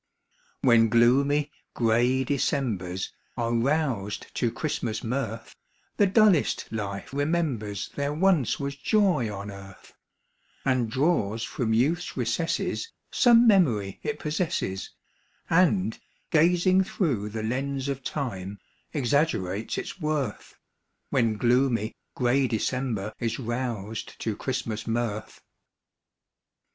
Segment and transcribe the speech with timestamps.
[0.61, 5.55] When gloomy, gray Decembers are roused to Christmas mirth,
[5.97, 9.93] The dullest life remembers there once was joy on earth,
[10.65, 14.89] And draws from youth's recesses Some memory it possesses,
[15.51, 15.99] And,
[16.31, 18.57] gazing through the lens of time,
[18.93, 20.57] exaggerates its worth,
[21.11, 25.41] When gloomy, gray December is roused to Christmas mirth.